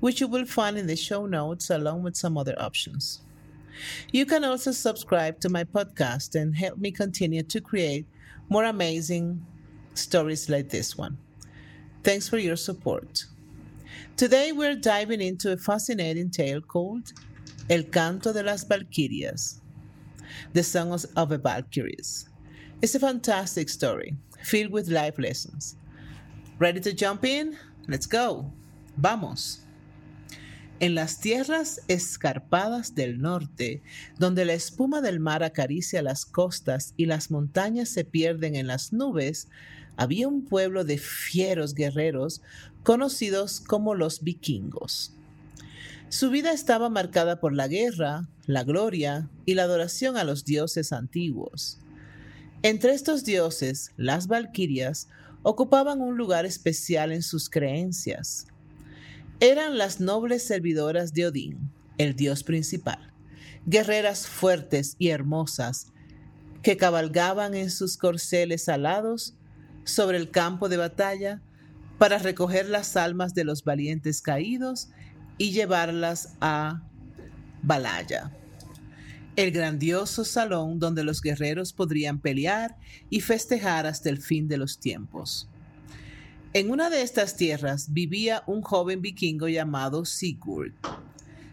[0.00, 3.20] which you will find in the show notes along with some other options.
[4.12, 8.06] You can also subscribe to my podcast and help me continue to create
[8.48, 9.44] more amazing
[9.94, 11.18] stories like this one.
[12.02, 13.24] Thanks for your support.
[14.16, 17.12] Today we're diving into a fascinating tale called
[17.68, 19.60] El Canto de las Valquirias,
[20.52, 22.28] the Songs of the Valkyries.
[22.82, 25.76] It's a fantastic story filled with life lessons.
[26.58, 27.56] Ready to jump in?
[27.88, 28.50] Let's go.
[28.96, 29.60] Vamos.
[30.80, 33.82] En las tierras escarpadas del norte,
[34.18, 38.90] donde la espuma del mar acaricia las costas y las montañas se pierden en las
[38.94, 39.48] nubes,
[39.98, 42.40] había un pueblo de fieros guerreros
[42.82, 45.12] conocidos como los vikingos.
[46.08, 50.94] Su vida estaba marcada por la guerra, la gloria y la adoración a los dioses
[50.94, 51.78] antiguos.
[52.62, 55.08] Entre estos dioses, las valquirias
[55.42, 58.46] ocupaban un lugar especial en sus creencias.
[59.42, 63.10] Eran las nobles servidoras de Odín, el dios principal,
[63.64, 65.86] guerreras fuertes y hermosas
[66.62, 69.34] que cabalgaban en sus corceles alados
[69.84, 71.40] sobre el campo de batalla
[71.96, 74.90] para recoger las almas de los valientes caídos
[75.38, 76.82] y llevarlas a
[77.62, 78.30] Balaya,
[79.36, 82.76] el grandioso salón donde los guerreros podrían pelear
[83.08, 85.49] y festejar hasta el fin de los tiempos.
[86.52, 90.72] En una de estas tierras vivía un joven vikingo llamado Sigurd.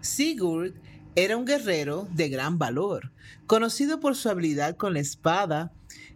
[0.00, 0.72] Sigurd
[1.16, 3.10] era un guerrero de gran valor,
[3.48, 5.72] conocido por su habilidad con la espada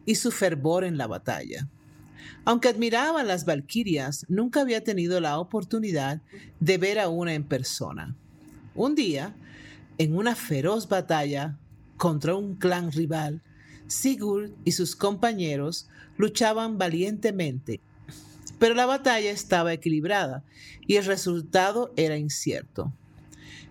[0.06, 1.66] y su fervor en la batalla.
[2.44, 6.22] Aunque admiraba a las valquirias, nunca había tenido la oportunidad
[6.60, 8.14] de ver a una en persona.
[8.76, 9.34] Un día,
[9.98, 11.58] en una feroz batalla
[11.96, 13.42] contra un clan rival,
[13.88, 17.80] Sigurd y sus compañeros luchaban valientemente,
[18.58, 20.44] pero la batalla estaba equilibrada
[20.86, 22.92] y el resultado era incierto.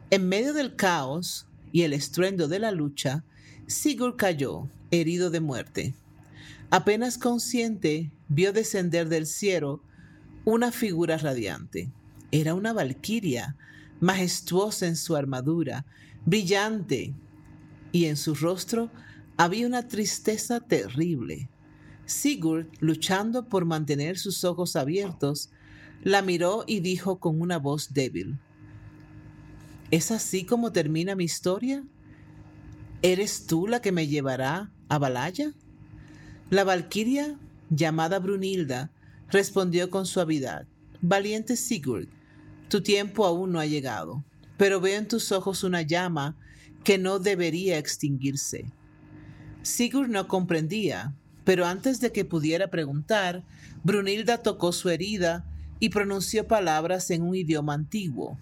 [0.10, 3.24] En medio del caos y el estruendo de la lucha,
[3.68, 5.94] Sigurd cayó, herido de muerte.
[6.70, 9.82] Apenas consciente, vio descender del cielo
[10.46, 11.92] una figura radiante.
[12.32, 13.58] Era una valquiria,
[14.00, 15.86] majestuosa en su armadura,
[16.26, 17.14] brillante,
[17.92, 18.90] y en su rostro
[19.38, 21.50] había una tristeza terrible.
[22.08, 25.52] Sigurd, luchando por mantener sus ojos abiertos,
[26.04, 28.40] la miró y dijo con una voz débil,
[29.92, 31.84] ¿Es así como termina mi historia?
[33.02, 35.54] ¿Eres tú la que me llevará a Balaya?
[36.50, 37.38] La valquiria,
[37.70, 38.90] llamada Brunilda,
[39.30, 40.66] respondió con suavidad,
[41.02, 42.08] Valiente Sigurd,
[42.70, 44.24] tu tiempo aún no ha llegado,
[44.58, 46.38] pero veo en tus ojos una llama
[46.84, 48.72] que no debería extinguirse.
[49.62, 51.14] Sigurd no comprendía,
[51.48, 53.42] pero antes de que pudiera preguntar,
[53.82, 55.46] Brunilda tocó su herida
[55.80, 58.38] y pronunció palabras en un idioma antiguo.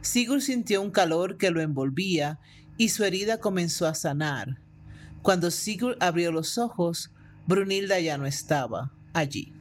[0.00, 2.40] Sigurd sintió un calor que lo envolvía
[2.76, 4.58] y su herida comenzó a sanar.
[5.22, 7.12] Cuando Sigurd abrió los ojos,
[7.46, 9.52] Brunilda ya no estaba allí.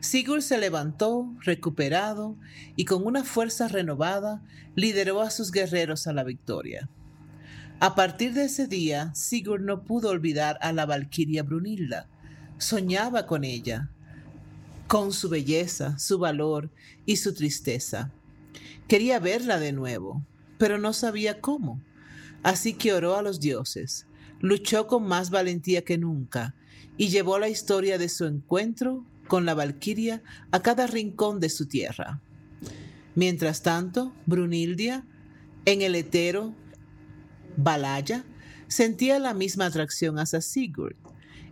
[0.00, 2.38] Sigurd se levantó, recuperado,
[2.76, 4.42] y con una fuerza renovada
[4.76, 6.88] lideró a sus guerreros a la victoria.
[7.78, 12.08] A partir de ese día, Sigurd no pudo olvidar a la valquiria Brunilda.
[12.58, 13.90] Soñaba con ella,
[14.86, 16.70] con su belleza, su valor
[17.04, 18.10] y su tristeza.
[18.88, 20.24] Quería verla de nuevo,
[20.58, 21.82] pero no sabía cómo.
[22.42, 24.06] Así que oró a los dioses
[24.40, 26.54] luchó con más valentía que nunca
[26.96, 31.66] y llevó la historia de su encuentro con la Valquiria a cada rincón de su
[31.66, 32.20] tierra.
[33.14, 35.04] Mientras tanto, Brunildia,
[35.64, 36.54] en el hetero
[37.56, 38.24] Balaya,
[38.68, 40.96] sentía la misma atracción hacia Sigurd.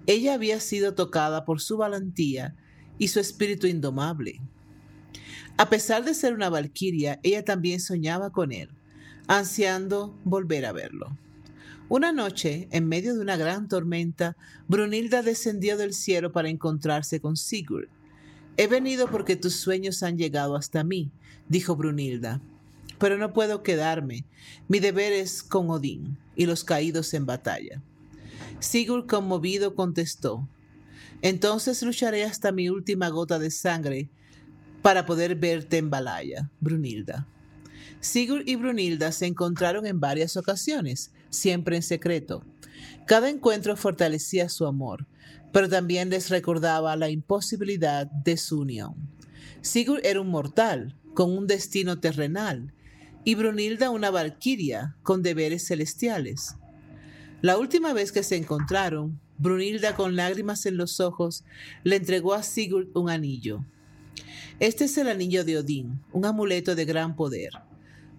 [0.07, 2.55] Ella había sido tocada por su valentía
[2.99, 4.41] y su espíritu indomable.
[5.57, 8.71] A pesar de ser una valquiria, ella también soñaba con él,
[9.29, 11.17] ansiando volver a verlo.
[11.89, 14.37] Una noche, en medio de una gran tormenta,
[14.69, 17.89] Brunilda descendió del cielo para encontrarse con Sigurd.
[18.57, 21.11] He venido porque tus sueños han llegado hasta mí,
[21.49, 22.41] dijo Brunilda.
[23.05, 24.25] Pero no puedo quedarme.
[24.67, 27.83] Mi deber es con Odín y los caídos en batalla.
[28.61, 30.49] Sigurd, conmovido, contestó,
[31.21, 34.09] Entonces lucharé hasta mi última gota de sangre
[34.81, 37.29] para poder verte en Balaya, Brunilda.
[38.01, 42.43] Sigurd y Brunilda se encontraron en varias ocasiones, siempre en secreto.
[43.07, 45.07] Cada encuentro fortalecía su amor,
[45.53, 48.95] pero también les recordaba la imposibilidad de su unión.
[49.61, 52.74] Sigurd era un mortal, con un destino terrenal,
[53.25, 56.57] y Brunilda una valquiria, con deberes celestiales.
[57.41, 61.45] La última vez que se encontraron, Brunilda con lágrimas en los ojos
[61.83, 63.65] le entregó a Sigurd un anillo.
[64.61, 67.51] Este es el anillo de Odín, un amuleto de gran poder.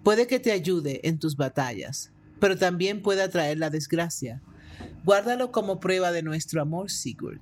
[0.03, 4.41] Puede que te ayude en tus batallas, pero también puede atraer la desgracia.
[5.05, 7.39] Guárdalo como prueba de nuestro amor, Sigurd.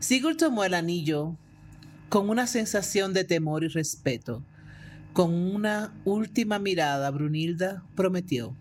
[0.00, 1.36] Sigurd tomó el anillo
[2.08, 4.42] con una sensación de temor y respeto.
[5.12, 8.56] Con una última mirada, Brunilda prometió,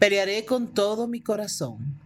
[0.00, 1.96] Pelearé con todo mi corazón,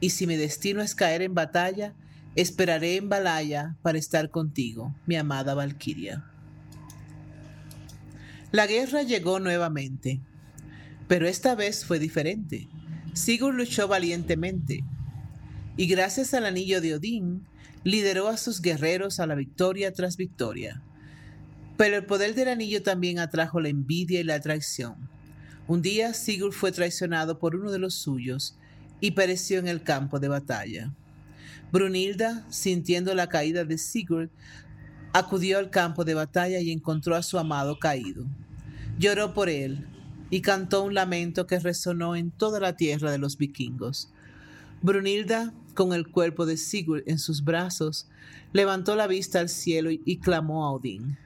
[0.00, 1.94] y si mi destino es caer en batalla,
[2.34, 6.24] esperaré en Balaya para estar contigo, mi amada Valquiria.
[8.52, 10.20] La guerra llegó nuevamente,
[11.08, 12.68] pero esta vez fue diferente.
[13.12, 14.82] Sigurd luchó valientemente,
[15.76, 17.46] y gracias al anillo de Odín,
[17.84, 20.82] lideró a sus guerreros a la victoria tras victoria.
[21.76, 25.08] Pero el poder del anillo también atrajo la envidia y la traición.
[25.66, 28.56] Un día Sigurd fue traicionado por uno de los suyos
[29.00, 30.92] y pereció en el campo de batalla.
[31.72, 34.30] Brunilda, sintiendo la caída de Sigurd,
[35.12, 38.24] acudió al campo de batalla y encontró a su amado caído.
[38.98, 39.86] Lloró por él
[40.30, 44.10] y cantó un lamento que resonó en toda la tierra de los vikingos.
[44.80, 48.08] Brunilda, con el cuerpo de Sigurd en sus brazos,
[48.52, 51.18] levantó la vista al cielo y, clamó a Odín.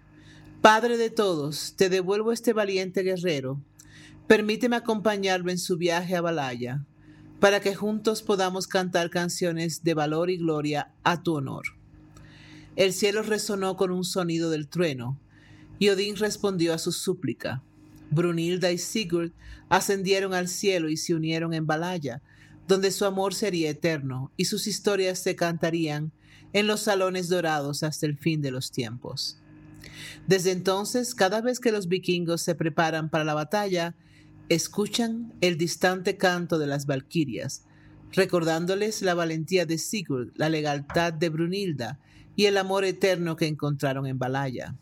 [0.66, 3.62] Padre de todos, te devuelvo este valiente guerrero.
[4.26, 6.84] Permíteme acompañarlo en su viaje a Balaya,
[7.38, 11.66] para que juntos podamos cantar canciones de valor y gloria a tu honor.
[12.74, 15.20] El cielo resonó con un sonido del trueno,
[15.78, 17.62] y Odín respondió a su súplica.
[18.10, 19.30] Brunilda y Sigurd
[19.68, 22.22] ascendieron al cielo y se unieron en Balaya,
[22.66, 26.10] donde su amor sería eterno y sus historias se cantarían
[26.52, 29.38] en los salones dorados hasta el fin de los tiempos.
[30.26, 33.94] Desde entonces, cada vez que los vikingos se preparan para la batalla,
[34.48, 37.64] escuchan el distante canto de las valquirias,
[38.12, 41.98] recordándoles la valentía de Sigurd, la lealtad de Brunilda
[42.36, 44.76] y el amor eterno que encontraron en Balaya.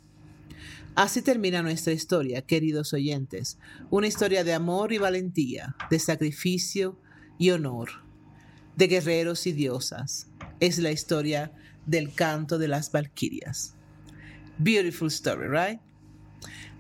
[0.95, 3.59] Así termina nuestra historia, queridos oyentes,
[3.91, 7.01] una historia de amor y valentía, de sacrificio
[7.37, 7.91] y honor,
[8.77, 10.29] de guerreros y diosas.
[10.61, 11.53] Es la historia
[11.87, 13.75] del canto de las Valquirias.
[14.63, 15.81] Beautiful story, right?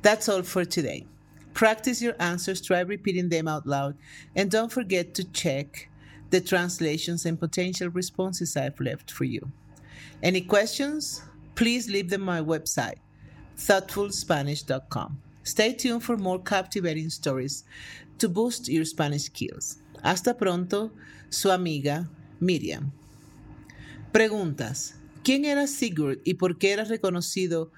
[0.03, 1.07] That's all for today.
[1.55, 3.97] Practice your answers, try repeating them out loud,
[4.35, 5.89] and don't forget to check
[6.31, 9.51] the translations and potential responses I've left for you.
[10.23, 11.23] Any questions?
[11.55, 12.97] Please leave them on my website
[13.57, 15.21] thoughtfulspanish.com.
[15.45, 17.65] Stay tuned for more captivating stories
[18.19, 19.79] to boost your Spanish skills.
[20.03, 20.91] Hasta pronto,
[21.31, 22.09] su amiga
[22.41, 22.93] Miriam.
[24.13, 24.95] Preguntas.
[25.25, 27.73] ¿Quién era Sigurd y por qué era reconocido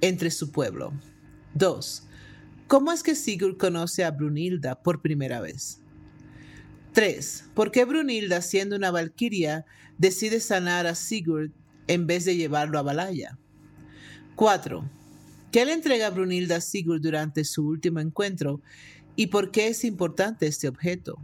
[0.00, 0.92] entre su pueblo?
[1.54, 2.02] 2.
[2.66, 5.78] ¿Cómo es que Sigurd conoce a Brunilda por primera vez?
[6.92, 7.44] 3.
[7.54, 9.64] ¿Por qué Brunilda, siendo una valquiria,
[9.98, 11.52] decide sanar a Sigurd
[11.86, 13.38] en vez de llevarlo a Balaya?
[14.34, 14.84] 4.
[15.52, 18.62] ¿Qué le entrega Brunilda a Sigurd durante su último encuentro
[19.14, 21.20] y por qué es importante este objeto?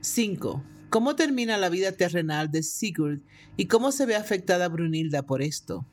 [0.00, 0.64] 5.
[0.90, 3.20] ¿Cómo termina la vida terrenal de Sigurd
[3.56, 5.86] y cómo se ve afectada Brunilda por esto?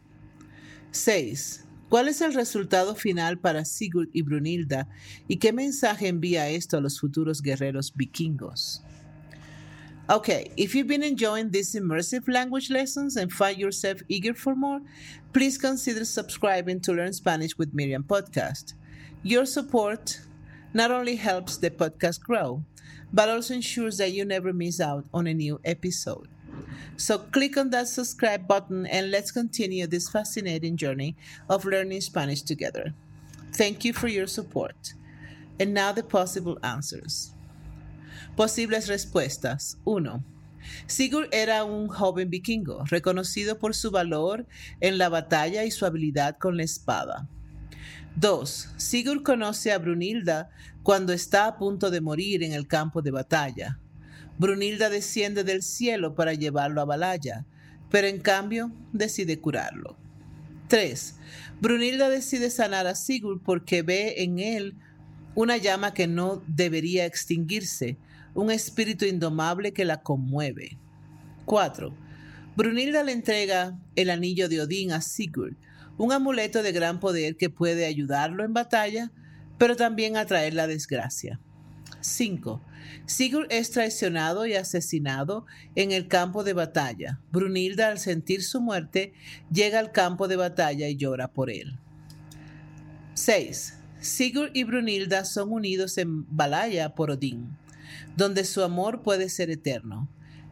[0.89, 1.65] 6.
[1.87, 4.89] ¿Cuál es el resultado final para Sigurd y Brunilda
[5.27, 8.81] y qué mensaje envía esto a los futuros guerreros vikingos?
[10.09, 14.81] Okay, if you've been enjoying these immersive language lessons and find yourself eager for more,
[15.31, 18.73] please consider subscribing to Learn Spanish with Miriam podcast.
[19.21, 20.21] Your support
[20.73, 22.63] not only helps the podcast grow,
[23.13, 26.27] but also ensures that you never miss out on a new episode.
[26.95, 31.15] So click on that subscribe button and let's continue this fascinating journey
[31.49, 32.93] of learning Spanish together.
[33.53, 34.93] Thank you for your support.
[35.59, 37.33] And now the possible answers.
[38.35, 39.77] Posibles respuestas.
[39.83, 40.23] 1.
[40.85, 44.45] Sigurd era un joven vikingo, reconocido por su valor
[44.81, 47.27] en la batalla y su habilidad con la espada.
[48.15, 48.69] 2.
[48.77, 50.49] Sigurd conoce a Brunilda
[50.83, 53.79] cuando está a punto de morir en el campo de batalla.
[54.37, 57.45] Brunilda desciende del cielo para llevarlo a Balaya,
[57.89, 59.97] pero en cambio decide curarlo.
[60.67, 61.15] 3.
[61.61, 64.75] Brunilda decide sanar a Sigurd porque ve en él
[65.35, 67.97] una llama que no debería extinguirse,
[68.33, 70.77] un espíritu indomable que la conmueve.
[71.45, 71.93] 4.
[72.55, 75.55] Brunilda le entrega el anillo de Odín a Sigurd,
[75.97, 79.11] un amuleto de gran poder que puede ayudarlo en batalla,
[79.57, 81.39] pero también atraer la desgracia.
[82.01, 82.61] 5.
[83.05, 87.19] Sigurd es traicionado y asesinado en el campo de batalla.
[87.31, 89.13] Brunilda, al sentir su muerte,
[89.51, 91.79] llega al campo de batalla y llora por él.
[93.15, 93.73] 6.
[93.99, 97.57] Sigurd y Brunilda son unidos en Balaya por Odín,
[98.15, 100.07] donde su amor puede ser eterno.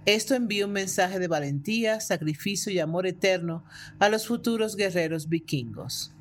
[0.05, 3.63] Esto envía un mensaje de valentía, sacrificio y amor eterno
[4.00, 6.12] a los futuros guerreros vikingos.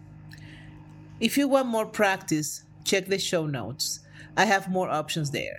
[1.21, 4.01] If you want more practice, check the show notes.
[4.37, 5.57] I have more options there.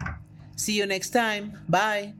[0.56, 1.60] See you next time.
[1.70, 2.14] Bye.